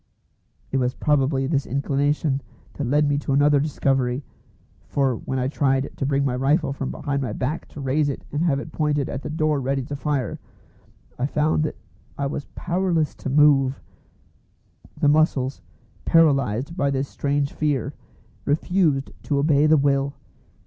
It 0.71 0.77
was 0.77 0.95
probably 0.95 1.45
this 1.45 1.67
inclination 1.67 2.41
that 2.73 2.87
led 2.87 3.07
me 3.07 3.19
to 3.19 3.33
another 3.33 3.59
discovery, 3.59 4.23
for 4.87 5.15
when 5.17 5.37
I 5.37 5.47
tried 5.47 5.95
to 5.95 6.07
bring 6.07 6.25
my 6.25 6.35
rifle 6.35 6.73
from 6.73 6.89
behind 6.89 7.21
my 7.21 7.33
back 7.33 7.67
to 7.67 7.79
raise 7.81 8.09
it 8.09 8.23
and 8.31 8.41
have 8.41 8.59
it 8.59 8.71
pointed 8.71 9.09
at 9.09 9.21
the 9.21 9.29
door 9.29 9.61
ready 9.61 9.83
to 9.83 9.95
fire, 9.95 10.39
I 11.19 11.27
found 11.27 11.61
that 11.65 11.77
I 12.17 12.25
was 12.25 12.45
powerless 12.55 13.13
to 13.13 13.29
move. 13.29 13.79
The 14.99 15.07
muscles, 15.07 15.61
paralysed 16.03 16.75
by 16.75 16.89
this 16.89 17.07
strange 17.07 17.53
fear, 17.53 17.93
refused 18.43 19.11
to 19.21 19.37
obey 19.37 19.67
the 19.67 19.77
will. 19.77 20.15